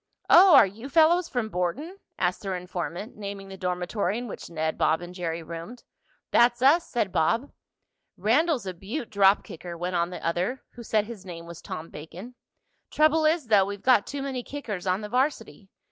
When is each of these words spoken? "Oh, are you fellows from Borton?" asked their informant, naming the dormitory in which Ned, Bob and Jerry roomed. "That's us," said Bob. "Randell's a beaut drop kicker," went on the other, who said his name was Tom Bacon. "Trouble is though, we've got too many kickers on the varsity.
"Oh, 0.31 0.55
are 0.55 0.65
you 0.65 0.89
fellows 0.89 1.29
from 1.29 1.49
Borton?" 1.49 1.99
asked 2.17 2.41
their 2.41 2.55
informant, 2.55 3.17
naming 3.17 3.49
the 3.49 3.55
dormitory 3.55 4.17
in 4.17 4.27
which 4.27 4.49
Ned, 4.49 4.75
Bob 4.75 4.99
and 4.99 5.13
Jerry 5.13 5.43
roomed. 5.43 5.83
"That's 6.31 6.63
us," 6.63 6.87
said 6.89 7.11
Bob. 7.11 7.51
"Randell's 8.17 8.65
a 8.65 8.73
beaut 8.73 9.11
drop 9.11 9.43
kicker," 9.43 9.77
went 9.77 9.95
on 9.95 10.09
the 10.09 10.25
other, 10.25 10.63
who 10.71 10.81
said 10.81 11.05
his 11.05 11.23
name 11.23 11.45
was 11.45 11.61
Tom 11.61 11.91
Bacon. 11.91 12.33
"Trouble 12.89 13.25
is 13.25 13.45
though, 13.49 13.65
we've 13.65 13.83
got 13.83 14.07
too 14.07 14.23
many 14.23 14.41
kickers 14.41 14.87
on 14.87 15.01
the 15.01 15.09
varsity. 15.09 15.69